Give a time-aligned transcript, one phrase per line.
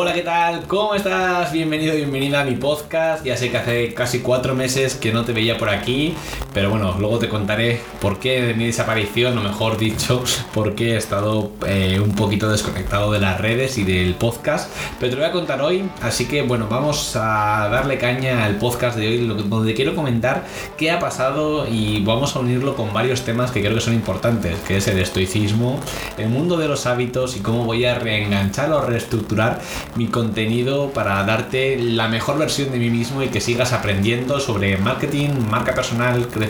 [0.00, 0.64] Hola, ¿qué tal?
[0.68, 1.50] ¿Cómo estás?
[1.50, 3.24] Bienvenido, bienvenida a mi podcast.
[3.24, 6.14] Ya sé que hace casi cuatro meses que no te veía por aquí,
[6.58, 10.94] pero bueno, luego te contaré por qué de mi desaparición, o mejor dicho, por qué
[10.94, 14.68] he estado eh, un poquito desconectado de las redes y del podcast.
[14.98, 18.56] Pero te lo voy a contar hoy, así que bueno, vamos a darle caña al
[18.56, 20.46] podcast de hoy, donde quiero comentar
[20.76, 24.58] qué ha pasado y vamos a unirlo con varios temas que creo que son importantes,
[24.66, 25.78] que es el estoicismo,
[26.16, 29.60] el mundo de los hábitos y cómo voy a reenganchar o reestructurar
[29.94, 34.76] mi contenido para darte la mejor versión de mí mismo y que sigas aprendiendo sobre
[34.76, 36.47] marketing, marca personal, crecimiento,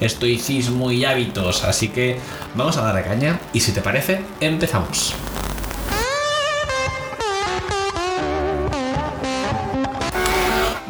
[0.00, 1.64] estoicismo y hábitos.
[1.64, 2.18] Así que
[2.54, 5.14] vamos a dar a caña y si te parece, empezamos.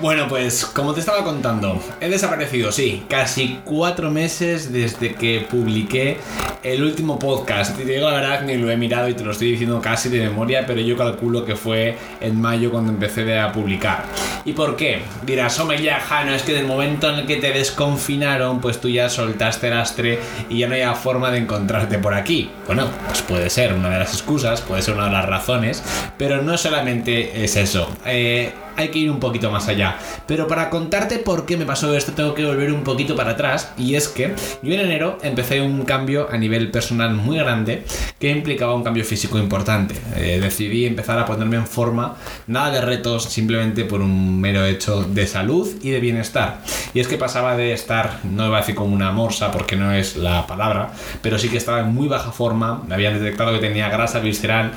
[0.00, 6.16] Bueno, pues como te estaba contando, he desaparecido, sí, casi cuatro meses desde que publiqué
[6.62, 7.76] el último podcast.
[7.76, 10.20] Te digo la verdad, ni lo he mirado y te lo estoy diciendo casi de
[10.20, 14.06] memoria, pero yo calculo que fue en mayo cuando empecé a publicar.
[14.46, 15.02] ¿Y por qué?
[15.26, 18.88] Dirás, hombre, ya, Jano, es que del momento en el que te desconfinaron, pues tú
[18.88, 22.51] ya soltaste el astre y ya no hay forma de encontrarte por aquí.
[22.66, 25.82] Bueno, pues puede ser una de las excusas, puede ser una de las razones,
[26.16, 27.95] pero no solamente es eso.
[28.06, 29.96] Eh, hay que ir un poquito más allá.
[30.26, 33.73] Pero para contarte por qué me pasó esto, tengo que volver un poquito para atrás.
[33.77, 37.85] Y es que yo en enero empecé un cambio a nivel personal muy grande
[38.18, 39.95] que implicaba un cambio físico importante.
[40.16, 45.02] Eh, decidí empezar a ponerme en forma, nada de retos, simplemente por un mero hecho
[45.02, 46.62] de salud y de bienestar.
[46.95, 49.93] Y es que pasaba de estar, no iba a decir como una morsa, porque no
[49.93, 52.82] es la palabra, pero sí que estaba en muy baja forma.
[52.87, 54.73] Me habían detectado que tenía grasa visceral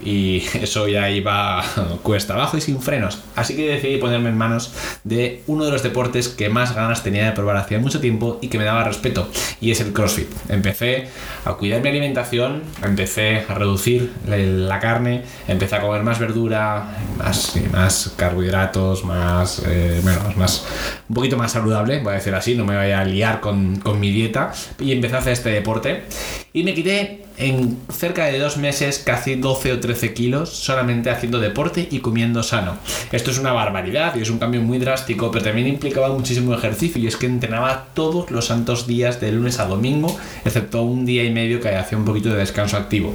[0.00, 1.62] y eso ya iba
[2.02, 3.20] cuesta abajo y sin frenos.
[3.34, 4.72] Así que decidí ponerme en manos
[5.04, 8.48] de uno de los deportes que más ganas tenía de probar hacía mucho tiempo y
[8.48, 9.28] que me daba respeto,
[9.60, 10.28] y es el CrossFit.
[10.48, 11.08] Empecé
[11.44, 17.54] a cuidar mi alimentación, empecé a reducir la carne, empecé a comer más verdura, más,
[17.72, 20.66] más carbohidratos, más, eh, bueno, más,
[21.08, 24.00] un poquito más saludable, voy a decir así, no me vaya a liar con, con
[24.00, 26.04] mi dieta, y empecé a hacer este deporte.
[26.52, 31.40] Y me quité en cerca de dos meses casi 12 o 13 kilos solamente haciendo
[31.40, 32.76] deporte y comiendo sano.
[33.12, 37.00] Esto es una barbaridad y es un cambio muy drástico, pero también implicaba muchísimo ejercicio
[37.00, 41.24] y es que entrenaba todos los santos días de lunes a domingo, excepto un día
[41.24, 43.12] y medio que hacía un poquito de descanso activo.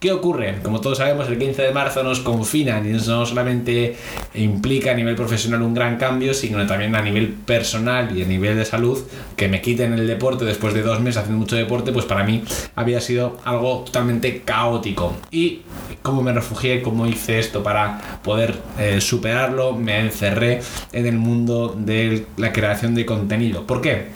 [0.00, 0.60] ¿Qué ocurre?
[0.62, 3.96] Como todos sabemos, el 15 de marzo nos confinan y eso no solamente
[4.32, 8.56] implica a nivel profesional un gran cambio, sino también a nivel personal y a nivel
[8.56, 8.98] de salud,
[9.36, 12.42] que me quiten el deporte después de dos meses haciendo mucho deporte, pues para mí
[12.76, 15.14] había sido algo totalmente caótico.
[15.30, 15.64] Y
[16.00, 20.62] cómo me refugié, cómo hice esto para poder eh, superarlo, me encerré
[20.92, 23.66] en el mundo de la creación de contenido.
[23.66, 24.06] ¿Por qué?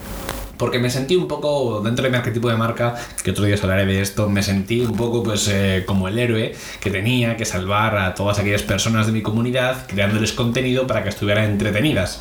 [0.57, 3.63] Porque me sentí un poco dentro de mi arquetipo de marca, que otro día os
[3.63, 7.45] hablaré de esto, me sentí un poco pues eh, como el héroe que tenía que
[7.45, 12.21] salvar a todas aquellas personas de mi comunidad creándoles contenido para que estuvieran entretenidas.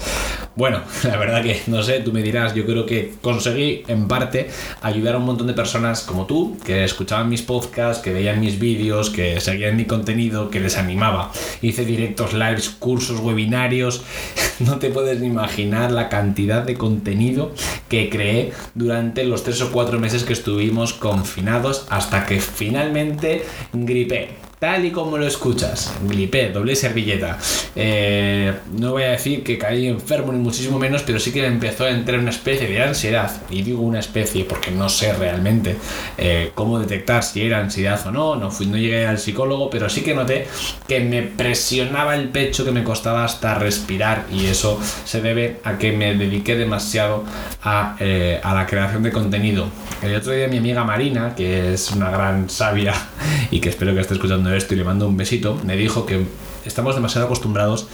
[0.55, 4.49] Bueno, la verdad que no sé, tú me dirás, yo creo que conseguí en parte
[4.81, 8.59] ayudar a un montón de personas como tú, que escuchaban mis podcasts, que veían mis
[8.59, 11.31] vídeos, que seguían mi contenido, que les animaba.
[11.61, 14.03] Hice directos, lives, cursos, webinarios,
[14.59, 17.51] no te puedes ni imaginar la cantidad de contenido
[17.89, 24.43] que creé durante los tres o cuatro meses que estuvimos confinados hasta que finalmente gripé
[24.63, 25.93] tal y como lo escuchas.
[26.07, 27.37] Glipé, doble servilleta.
[27.75, 31.83] Eh, no voy a decir que caí enfermo ni muchísimo menos, pero sí que empezó
[31.83, 33.29] a entrar una especie de ansiedad.
[33.49, 35.75] Y digo una especie porque no sé realmente
[36.17, 38.37] eh, cómo detectar si era ansiedad o no.
[38.37, 40.47] No, fui, no llegué al psicólogo, pero sí que noté
[40.87, 44.27] que me presionaba el pecho, que me costaba hasta respirar.
[44.31, 47.25] Y eso se debe a que me dediqué demasiado
[47.63, 49.67] a, eh, a la creación de contenido.
[50.01, 52.93] El otro día mi amiga Marina, que es una gran sabia
[53.51, 56.25] y que espero que esté escuchando esto y le mando un besito, me dijo que
[56.65, 57.87] estamos demasiado acostumbrados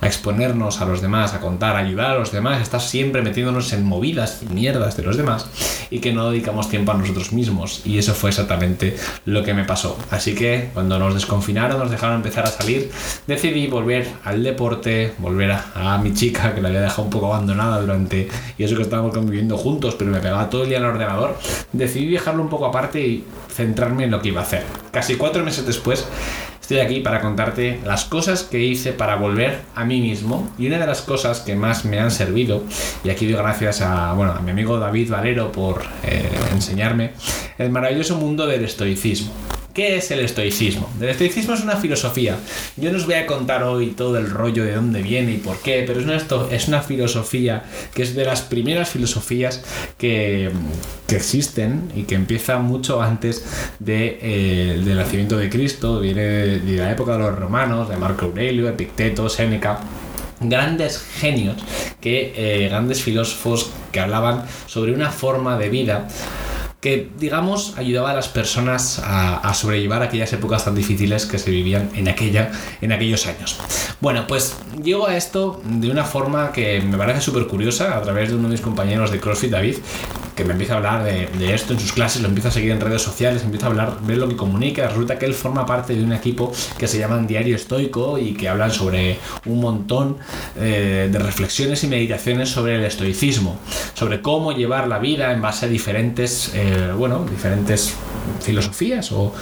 [0.00, 3.72] a exponernos a los demás, a contar, a ayudar a los demás, estar siempre metiéndonos
[3.72, 5.46] en movidas y mierdas de los demás
[5.90, 7.80] y que no dedicamos tiempo a nosotros mismos.
[7.84, 9.96] Y eso fue exactamente lo que me pasó.
[10.10, 12.90] Así que cuando nos desconfinaron, nos dejaron empezar a salir,
[13.26, 17.32] decidí volver al deporte, volver a, a mi chica que la había dejado un poco
[17.32, 18.28] abandonada durante,
[18.58, 21.38] y eso que estábamos conviviendo juntos, pero me pegaba todo el día en el ordenador,
[21.72, 23.24] decidí dejarlo un poco aparte y
[23.56, 24.62] centrarme en lo que iba a hacer.
[24.92, 26.06] Casi cuatro meses después,
[26.66, 30.80] Estoy aquí para contarte las cosas que hice para volver a mí mismo y una
[30.80, 32.64] de las cosas que más me han servido,
[33.04, 37.12] y aquí doy gracias a, bueno, a mi amigo David Valero por eh, enseñarme,
[37.56, 39.32] el maravilloso mundo del estoicismo.
[39.76, 40.88] ¿Qué es el estoicismo?
[40.98, 42.38] El estoicismo es una filosofía.
[42.78, 45.58] Yo no os voy a contar hoy todo el rollo de dónde viene y por
[45.60, 46.16] qué, pero es una,
[46.50, 47.62] es una filosofía
[47.92, 49.62] que es de las primeras filosofías
[49.98, 50.50] que,
[51.10, 53.44] existen y que empieza mucho antes
[53.78, 58.24] de, eh, del nacimiento de Cristo, viene de, la época de los romanos, de Marco
[58.24, 59.80] Aurelio, Epicteto, Séneca
[60.40, 61.56] grandes genios,
[62.00, 66.08] que, eh, grandes filósofos que hablaban sobre una forma de vida
[66.86, 71.90] que, digamos, ayudaba a las personas a, sobrellevar aquellas épocas tan difíciles que se vivían
[71.96, 73.58] en, aquella, en aquellos años.
[74.00, 78.28] Bueno, pues llego a esto de una forma que me parece súper curiosa a través
[78.28, 79.78] de uno de mis compañeros de CrossFit, David,
[80.36, 82.80] que me empieza a hablar de, esto en sus clases, lo empieza a seguir en
[82.80, 84.86] redes sociales, empieza a hablar, ver lo que comunica.
[84.86, 88.48] Resulta que él forma parte de un equipo que se llama Diario Estoico y que
[88.48, 90.18] hablan sobre un montón
[90.60, 93.58] eh, de reflexiones y meditaciones sobre el estoicismo,
[93.94, 97.96] sobre cómo llevar la vida en base a diferentes, eh, bueno, diferentes
[98.40, 99.32] filosofías o,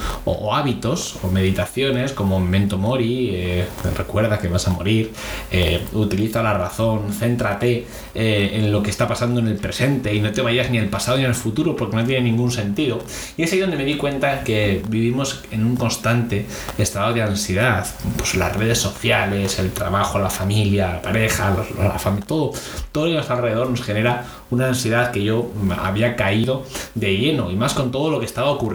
[0.53, 3.65] hábitos o meditaciones como Mento Mori, eh,
[3.97, 5.11] recuerda que vas a morir,
[5.93, 10.41] utiliza la razón, céntrate en lo que está pasando en el presente y no te
[10.41, 12.99] vayas ni el pasado ni el futuro porque no tiene ningún sentido.
[13.37, 16.45] Y es ahí donde me di cuenta que vivimos en un constante
[16.77, 17.85] estado de ansiedad.
[18.17, 22.51] Pues las redes sociales, el trabajo, la familia, la pareja, la familia, todo,
[22.91, 25.51] todo lo que alrededor nos genera una ansiedad que yo
[25.81, 28.74] había caído de lleno y más con todo lo que estaba ocurriendo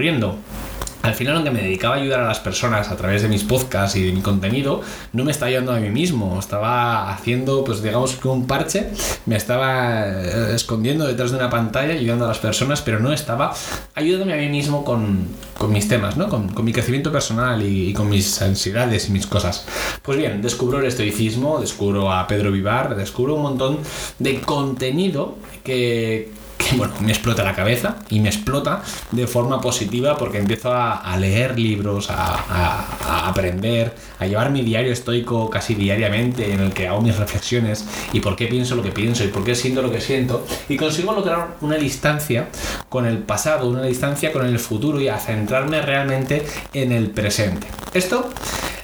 [1.02, 3.96] al final, aunque me dedicaba a ayudar a las personas a través de mis podcasts
[3.96, 4.82] y de mi contenido,
[5.14, 6.38] no me estaba ayudando a mí mismo.
[6.38, 8.90] Estaba haciendo, pues digamos que un parche,
[9.24, 13.54] me estaba eh, escondiendo detrás de una pantalla ayudando a las personas, pero no estaba
[13.94, 15.26] ayudándome a mí mismo con,
[15.70, 16.28] mis temas, ¿no?
[16.28, 19.66] Con, mi crecimiento personal y, con mis ansiedades y mis cosas.
[20.02, 23.78] Pues bien, descubro el estoicismo, descubro a Pedro Vivar, descubro un montón
[24.18, 26.39] de contenido que,
[26.76, 31.58] bueno, me explota la cabeza y me explota de forma positiva porque empiezo a, leer
[31.58, 37.16] libros, a, aprender, a llevar mi diario estoico casi diariamente en el que hago mis
[37.16, 40.46] reflexiones y por qué pienso lo que pienso y por qué siento lo que siento
[40.68, 42.48] y consigo lograr una distancia
[42.88, 47.66] con el pasado, una distancia con el futuro y a centrarme realmente en el presente.
[47.92, 48.30] Esto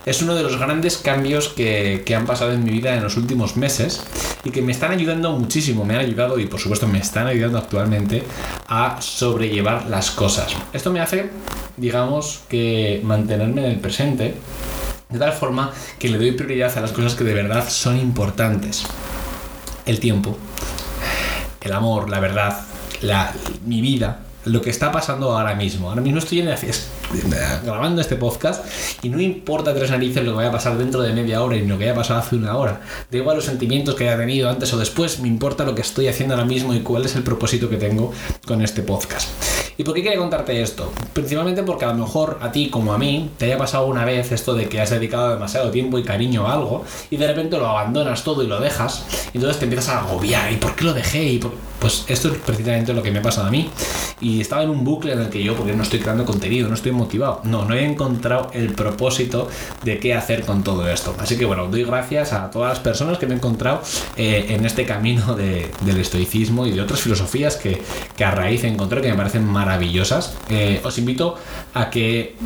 [0.06, 3.17] es uno de los grandes cambios que, que, han pasado en mi vida en los
[3.17, 4.05] últimos meses
[4.44, 7.58] y que me están ayudando muchísimo, me han ayudado y por supuesto me están ayudando
[7.58, 8.23] actualmente
[8.69, 10.55] a sobrellevar las cosas.
[10.73, 11.31] Esto me hace,
[11.76, 14.35] digamos, que mantenerme en el presente
[15.08, 18.85] de tal forma que le doy prioridad a las cosas que de verdad son importantes.
[19.87, 20.38] El tiempo,
[21.61, 22.61] el amor, la verdad,
[23.02, 23.32] la,
[23.64, 25.88] mi vida, lo que está pasando ahora mismo.
[25.88, 26.56] Ahora mismo estoy en el,
[27.64, 28.64] grabando este podcast
[29.02, 31.66] y no importa tres narices lo que vaya a pasar dentro de media hora y
[31.66, 32.81] lo que haya pasado hace una hora.
[33.10, 36.08] Da igual los sentimientos que haya tenido antes o después, me importa lo que estoy
[36.08, 38.12] haciendo ahora mismo y cuál es el propósito que tengo
[38.46, 39.28] con este podcast.
[39.78, 40.90] ¿Y por qué quería contarte esto?
[41.12, 44.32] Principalmente porque a lo mejor a ti como a mí te haya pasado una vez
[44.32, 47.66] esto de que has dedicado demasiado tiempo y cariño a algo y de repente lo
[47.66, 49.04] abandonas todo y lo dejas
[49.34, 50.50] y entonces te empiezas a agobiar.
[50.50, 51.25] ¿Y por qué lo dejé?
[51.25, 51.38] ¿Y
[51.78, 53.70] Pues esto es precisamente lo que me ha pasado a mí.
[54.20, 56.75] Y estaba en un bucle en el que yo, porque no estoy creando contenido, no
[56.75, 59.49] estoy motivado, no, no he encontrado el propósito
[59.84, 61.14] de qué hacer con todo esto.
[61.19, 63.82] Así que bueno, doy gracias a todas las personas que me he encontrado
[64.17, 67.82] eh, en este camino del estoicismo y de otras filosofías que,
[68.17, 70.37] que a raíz encontré que me parecen maravillosas.
[70.49, 71.37] Eh, os invito
[71.75, 72.37] a que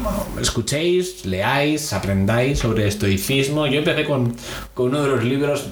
[0.41, 3.67] escuchéis, leáis, aprendáis sobre estoicismo.
[3.67, 4.35] Yo empecé con,
[4.77, 5.67] uno de los libros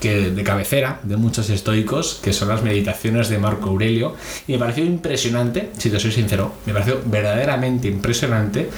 [0.00, 4.14] que, de cabecera de muchos estoicos, que son las meditaciones de Marco Aurelio,
[4.46, 8.70] y me pareció impresionante, si te soy sincero, me pareció verdaderamente impresionante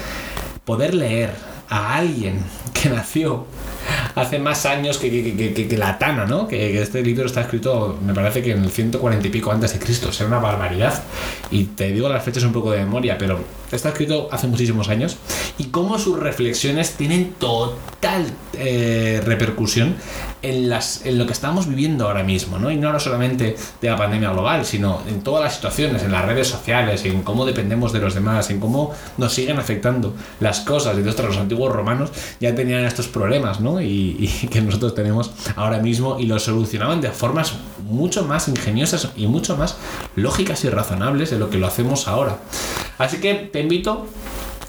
[0.65, 1.31] poder leer
[1.69, 2.41] a alguien
[2.75, 3.47] que nació
[4.17, 6.49] hace más años que, la Tana, ¿no?
[6.49, 9.79] Que, este libro está escrito, me parece que en el 140 y pico antes de
[9.79, 11.03] Cristo, es una barbaridad.
[11.51, 13.39] Y te digo las fechas un poco de memoria, pero
[13.71, 15.19] está escrito hace muchísimos años.
[15.59, 19.97] Y cómo sus reflexiones tienen total eh, repercusión
[20.43, 22.71] en, las, en lo que estamos viviendo ahora mismo, ¿no?
[22.71, 26.49] Y no solamente de la pandemia global, sino en todas las situaciones, en las redes
[26.49, 30.97] sociales, en cómo dependemos de los demás, en cómo nos siguen afectando las cosas.
[30.97, 33.81] Y de los antiguos romanos ya tenían estos problemas, ¿no?
[33.81, 34.06] Y,
[34.51, 39.57] que nosotros tenemos ahora mismo y los solucionaban de formas mucho más ingeniosas y mucho
[39.57, 39.77] más
[40.15, 42.39] lógicas y razonables de lo que lo hacemos ahora.
[42.99, 44.07] Así que te invito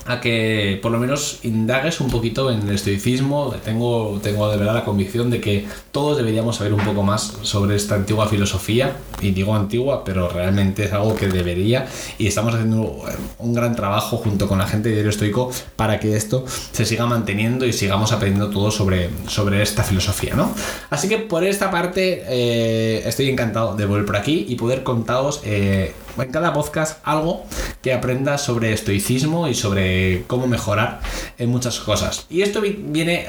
[0.07, 3.53] a que por lo menos indagues un poquito en el estoicismo.
[3.63, 7.75] Tengo, tengo de verdad la convicción de que todos deberíamos saber un poco más sobre
[7.75, 8.97] esta antigua filosofía.
[9.21, 11.87] Y digo antigua, pero realmente es algo que debería.
[12.17, 13.03] Y estamos haciendo
[13.39, 17.05] un gran trabajo junto con la gente de Diario Estoico para que esto se siga
[17.05, 20.35] manteniendo y sigamos aprendiendo todo sobre, sobre esta filosofía.
[20.35, 20.53] ¿no?
[20.89, 25.41] Así que por esta parte eh, estoy encantado de volver por aquí y poder contaros.
[25.43, 27.45] Eh, en cada podcast algo
[27.81, 30.99] que aprendas sobre estoicismo y sobre cómo mejorar
[31.37, 32.25] en muchas cosas.
[32.29, 33.25] Y esto viene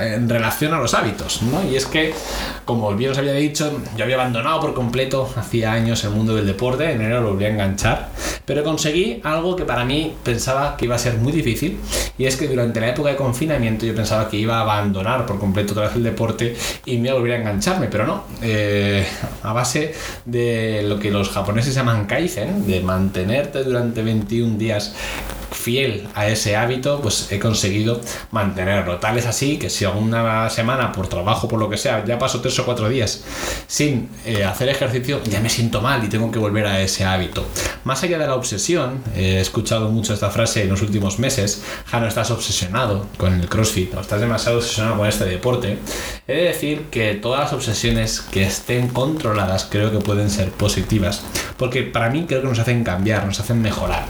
[0.00, 1.62] en relación a los hábitos, ¿no?
[1.70, 2.14] Y es que,
[2.64, 6.46] como bien os había dicho, yo había abandonado por completo hacía años el mundo del
[6.46, 8.08] deporte, en enero lo volví a enganchar,
[8.44, 11.78] pero conseguí algo que para mí pensaba que iba a ser muy difícil,
[12.18, 15.38] y es que durante la época de confinamiento yo pensaba que iba a abandonar por
[15.38, 18.24] completo otra vez el deporte y me iba a volver a engancharme, pero no.
[18.42, 19.06] Eh,
[19.42, 19.94] a base
[20.24, 24.94] de lo que los japoneses llaman kaizen, de mantenerte durante 21 días
[25.62, 28.00] fiel a ese hábito, pues he conseguido
[28.32, 28.98] mantenerlo.
[28.98, 32.40] Tal es así que si alguna semana por trabajo, por lo que sea, ya paso
[32.40, 33.22] tres o cuatro días
[33.66, 37.46] sin eh, hacer ejercicio, ya me siento mal y tengo que volver a ese hábito.
[37.84, 42.06] Más allá de la obsesión, he escuchado mucho esta frase en los últimos meses, Jano,
[42.06, 45.78] estás obsesionado con el CrossFit, o estás demasiado obsesionado con este deporte.
[46.26, 51.22] He de decir que todas las obsesiones que estén controladas creo que pueden ser positivas,
[51.56, 54.04] porque para mí creo que nos hacen cambiar, nos hacen mejorar.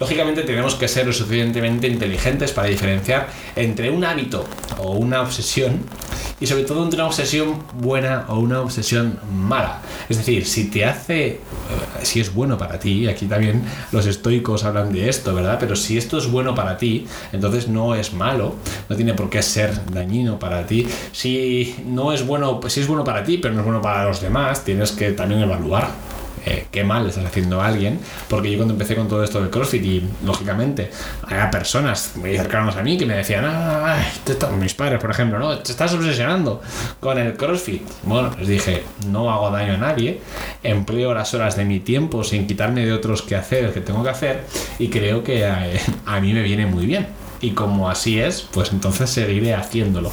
[0.00, 4.46] Lógicamente tenemos que ser lo suficientemente inteligentes para diferenciar entre un hábito
[4.78, 5.80] o una obsesión
[6.40, 9.82] y sobre todo entre una obsesión buena o una obsesión mala.
[10.08, 11.40] Es decir, si te hace, eh,
[12.00, 15.58] si es bueno para ti, aquí también los estoicos hablan de esto, ¿verdad?
[15.60, 18.54] Pero si esto es bueno para ti, entonces no es malo,
[18.88, 20.88] no tiene por qué ser dañino para ti.
[21.12, 24.06] Si no es bueno, pues si es bueno para ti, pero no es bueno para
[24.06, 25.90] los demás, tienes que también evaluar
[26.46, 29.50] eh, qué mal estás haciendo a alguien, porque yo cuando empecé con todo esto del
[29.50, 30.90] CrossFit y lógicamente
[31.22, 34.02] había personas muy cercanas a mí que me decían, ay,
[34.58, 36.62] mis padres por ejemplo, no, te estás obsesionando
[37.00, 37.82] con el CrossFit.
[38.04, 40.20] Bueno, les dije, no hago daño a nadie,
[40.62, 44.10] empleo las horas de mi tiempo sin quitarme de otros que hacer, que tengo que
[44.10, 44.44] hacer
[44.78, 48.72] y creo que eh, a mí me viene muy bien y como así es, pues
[48.72, 50.12] entonces seguiré haciéndolo.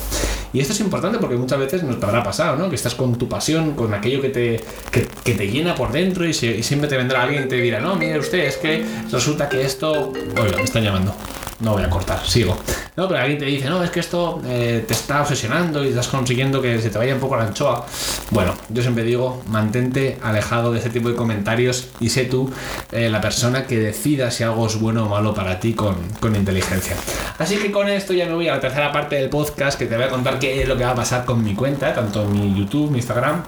[0.53, 2.69] Y esto es importante porque muchas veces nos habrá pasado, ¿no?
[2.69, 6.33] Que estás con tu pasión, con aquello que te, que, te llena por dentro y,
[6.33, 10.11] siempre te vendrá alguien y te dirá, no, mire usted, es que resulta que esto...
[10.41, 11.13] Oiga, me están llamando.
[11.59, 12.55] No voy a cortar, sigo.
[12.95, 16.07] No, pero alguien te dice, no, es que esto eh, te está obsesionando y estás
[16.07, 17.85] consiguiendo que se te vaya un poco la anchoa.
[18.29, 22.51] Bueno, yo siempre digo, mantente alejado de ese tipo de comentarios y sé tú
[22.91, 26.35] eh, la persona que decida si algo es bueno o malo para ti con, con
[26.35, 26.95] inteligencia.
[27.39, 29.95] Así que con esto ya me voy a la tercera parte del podcast que te
[29.95, 32.55] voy a contar qué es lo que va a pasar con mi cuenta, tanto mi
[32.57, 33.43] YouTube, mi Instagram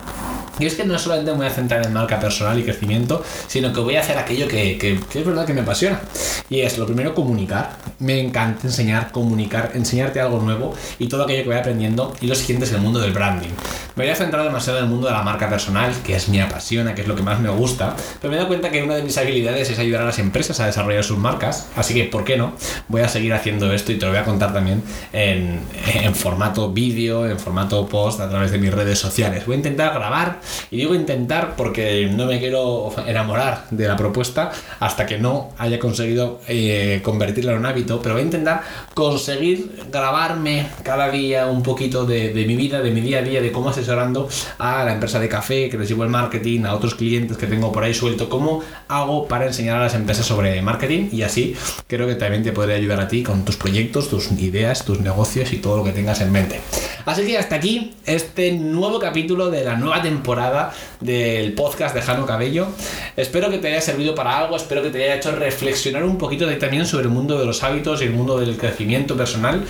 [0.60, 3.72] y es que no solamente me voy a centrar en marca personal y crecimiento, sino
[3.74, 6.02] que voy a hacer aquello que, que, es verdad que me apasiona.
[6.50, 7.78] Y es lo primero comunicar.
[8.00, 12.14] Me encanta enseñar, comunicar, enseñarte algo nuevo y todo aquello que voy aprendiendo.
[12.22, 13.50] Y lo siguiente es el mundo del branding.
[13.96, 16.40] Me voy a centrar demasiado en el mundo de la marca personal, que es mi
[16.40, 17.96] apasiona, que es lo que más me gusta.
[18.22, 20.60] Pero me he dado cuenta que una de mis habilidades es ayudar a las empresas
[20.60, 21.68] a desarrollar sus marcas.
[21.76, 22.54] Así que, ¿por qué no?
[22.88, 25.60] Voy a seguir haciendo esto y te lo voy a contar también en,
[25.94, 29.46] en formato vídeo, en formato post, a través de mis redes sociales.
[29.46, 30.40] Voy a intentar grabar
[30.72, 35.80] y digo intentar porque no me quiero enamorar de la propuesta hasta que no haya
[35.80, 38.62] conseguido eh, convertirla en un hábito, pero voy a intentar
[38.94, 43.52] conseguir grabarme cada día un poquito de, mi vida, de mi día a día, de
[43.52, 44.30] cómo asesorando
[44.60, 47.72] a la empresa de café, que les llevo el marketing, a otros clientes que tengo
[47.72, 51.56] por ahí suelto, cómo hago para enseñar a las empresas sobre marketing y así
[51.88, 55.52] creo que también te podré ayudar a ti con tus proyectos, tus ideas, tus negocios
[55.54, 56.62] y todo lo que tengas en mente.
[57.06, 62.26] Así que hasta aquí este nuevo capítulo de la nueva temporada del podcast de Jano
[62.26, 62.68] Cabello.
[63.16, 66.48] Espero que te haya servido para algo, espero que te haya hecho reflexionar un poquito
[66.58, 69.64] también sobre el mundo de los hábitos y el mundo del crecimiento personal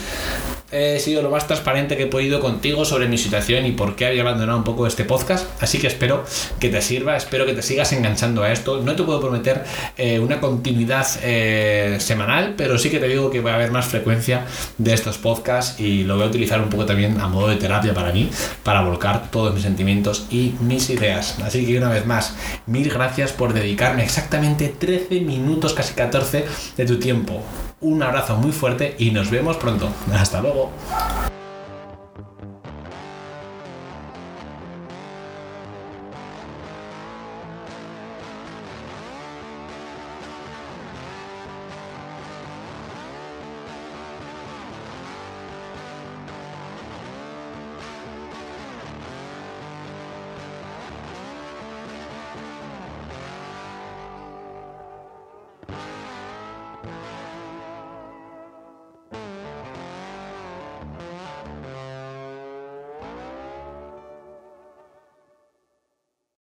[0.72, 4.06] he sido lo más transparente que he podido contigo sobre mi situación y por qué
[4.06, 5.48] había abandonado un poco este podcast.
[5.62, 6.24] Así que espero
[6.60, 8.82] que te sirva, espero que te sigas enganchando a esto.
[8.82, 9.64] No te puedo prometer
[9.98, 13.88] eh, una continuidad eh, semanal, pero sí que te digo que voy a haber más
[13.88, 14.46] frecuencia
[14.78, 17.94] de estos podcasts y lo voy a utilizar un poco también a modo de terapia
[17.94, 18.30] para mí,
[18.64, 21.40] para volcar todos mis sentimientos y mis ideas.
[21.44, 22.36] Así que una vez más,
[22.66, 26.46] mil gracias por dedicarme exactamente 13 minutos, casi 14
[26.78, 27.44] de tu tiempo.
[27.82, 29.90] Un abrazo muy fuerte y nos vemos pronto.
[30.14, 30.72] Hasta luego.